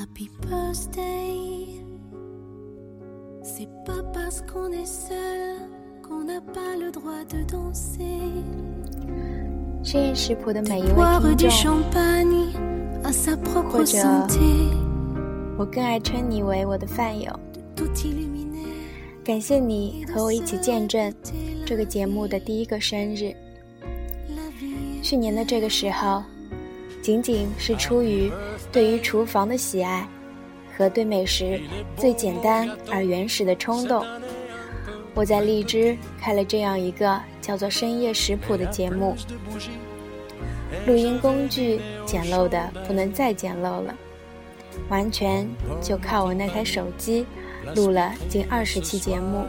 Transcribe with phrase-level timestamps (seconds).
[0.00, 1.84] Happy birthday.
[3.42, 5.58] C'est pas parce qu'on est seul
[6.02, 8.22] qu'on n'a pas le droit de danser.
[9.82, 12.48] 深夜食谱的每一位听 du 众，champagne
[13.04, 14.70] à sa propre santé.
[15.58, 17.38] 我更爱称你为我的饭友。
[19.22, 21.12] 感谢你和我一起见证
[21.66, 23.34] 这个节目的第一个生日。
[25.02, 26.22] 去年的这个时候，
[27.02, 28.30] 仅仅是出于
[28.70, 30.06] 对于厨房的喜爱
[30.76, 31.60] 和对美食
[31.96, 34.04] 最简单而原始的冲动，
[35.14, 39.16] 我在荔枝开了这样一个叫做“深夜食谱”的节目。
[40.86, 43.94] 录音工具简陋的不能再简陋了，
[44.88, 45.48] 完全
[45.82, 47.26] 就靠我那台手机
[47.74, 49.44] 录了近二十期节目。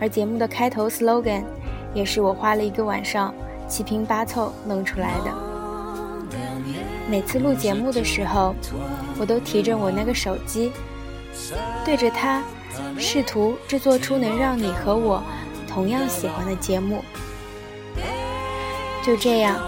[0.00, 1.44] 而节目的开头 slogan
[1.94, 3.34] 也是我花了一个晚上
[3.68, 5.51] 七拼八凑弄出来的。
[7.08, 8.54] 每次录节目的时候，
[9.18, 10.72] 我都提着我那个手机，
[11.84, 12.42] 对着它，
[12.98, 15.22] 试图制作出能让你和我
[15.68, 17.04] 同样喜欢的节目。
[19.04, 19.60] 就这样，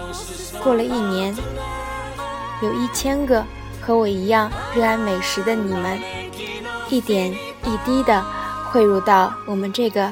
[0.63, 1.35] 过了一年，
[2.63, 3.43] 有一千个
[3.81, 5.99] 和我一样热爱美食的你们，
[6.89, 8.23] 一点一滴的
[8.71, 10.11] 汇入到我们这个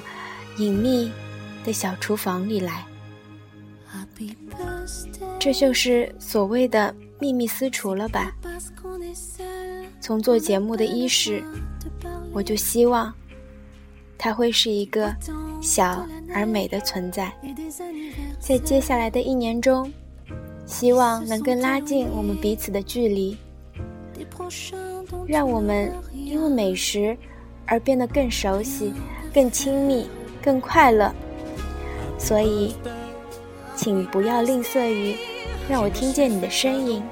[0.57, 1.11] 隐秘
[1.63, 2.85] 的小厨房里来。
[5.39, 6.93] 这就是所谓的
[7.23, 8.35] 秘密私厨了吧？
[10.01, 11.41] 从做节目的伊始，
[12.33, 13.13] 我就希望
[14.17, 15.15] 它会是一个
[15.61, 17.31] 小而美的存在。
[18.41, 19.89] 在接下来的一年中，
[20.65, 23.37] 希望能更拉近我们彼此的距离，
[25.25, 27.17] 让我们因为美食
[27.65, 28.93] 而变得更熟悉、
[29.33, 30.09] 更亲密、
[30.41, 31.09] 更快乐。
[32.19, 32.75] 所以，
[33.83, 35.13] 请不要吝啬于
[35.67, 37.03] 让我听见你的声音，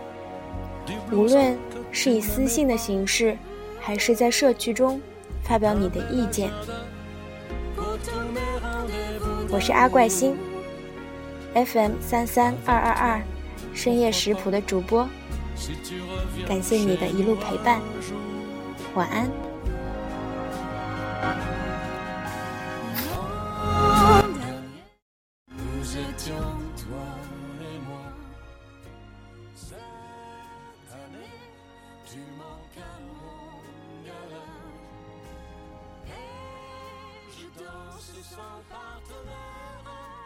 [1.12, 1.58] 无论
[1.92, 3.38] 是以私信的形式，
[3.78, 5.02] 还是在社区中
[5.44, 6.50] 发表你的意见。
[9.50, 10.38] 我是阿怪星
[11.54, 13.22] ，FM 三三二二二，
[13.74, 15.06] 深夜食谱的主播。
[16.48, 17.81] 感谢你的一路陪伴，
[18.96, 19.30] 晚安。
[26.22, 26.36] Étions
[26.78, 27.08] toi
[27.62, 28.06] et moi.
[29.56, 29.78] Cette
[30.94, 31.40] année,
[32.06, 34.46] tu manques à mon gala.
[36.08, 40.21] Et je danse sans partenaire.